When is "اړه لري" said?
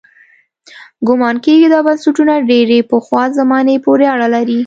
4.13-4.59